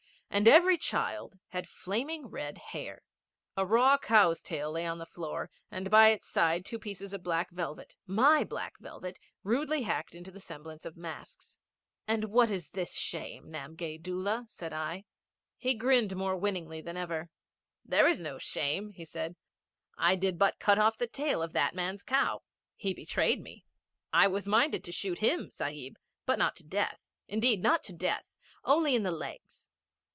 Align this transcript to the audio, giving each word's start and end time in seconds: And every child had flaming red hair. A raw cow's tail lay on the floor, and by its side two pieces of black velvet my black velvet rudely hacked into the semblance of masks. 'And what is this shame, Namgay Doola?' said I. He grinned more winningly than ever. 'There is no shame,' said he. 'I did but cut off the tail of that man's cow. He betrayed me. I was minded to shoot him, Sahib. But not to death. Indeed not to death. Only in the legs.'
And 0.33 0.47
every 0.47 0.77
child 0.77 1.37
had 1.49 1.67
flaming 1.67 2.27
red 2.27 2.57
hair. 2.57 3.01
A 3.57 3.65
raw 3.65 3.97
cow's 3.97 4.41
tail 4.41 4.71
lay 4.71 4.85
on 4.85 4.97
the 4.97 5.05
floor, 5.05 5.49
and 5.69 5.89
by 5.91 6.11
its 6.11 6.29
side 6.29 6.63
two 6.63 6.79
pieces 6.79 7.13
of 7.13 7.21
black 7.21 7.49
velvet 7.51 7.97
my 8.07 8.45
black 8.45 8.77
velvet 8.79 9.19
rudely 9.43 9.81
hacked 9.81 10.15
into 10.15 10.31
the 10.31 10.39
semblance 10.39 10.85
of 10.85 10.95
masks. 10.95 11.57
'And 12.07 12.23
what 12.31 12.49
is 12.49 12.69
this 12.69 12.95
shame, 12.97 13.49
Namgay 13.51 13.97
Doola?' 14.01 14.45
said 14.47 14.71
I. 14.71 15.03
He 15.57 15.73
grinned 15.73 16.15
more 16.15 16.37
winningly 16.37 16.79
than 16.79 16.95
ever. 16.95 17.29
'There 17.83 18.07
is 18.07 18.21
no 18.21 18.37
shame,' 18.37 18.93
said 19.03 19.31
he. 19.31 19.37
'I 19.97 20.15
did 20.15 20.39
but 20.39 20.59
cut 20.61 20.79
off 20.79 20.95
the 20.97 21.07
tail 21.07 21.43
of 21.43 21.51
that 21.51 21.75
man's 21.75 22.03
cow. 22.03 22.41
He 22.77 22.93
betrayed 22.93 23.41
me. 23.41 23.65
I 24.13 24.29
was 24.29 24.47
minded 24.47 24.85
to 24.85 24.93
shoot 24.93 25.17
him, 25.17 25.51
Sahib. 25.51 25.97
But 26.25 26.39
not 26.39 26.55
to 26.55 26.63
death. 26.63 27.01
Indeed 27.27 27.61
not 27.61 27.83
to 27.83 27.93
death. 27.93 28.37
Only 28.63 28.95
in 28.95 29.03
the 29.03 29.11
legs.' 29.11 29.67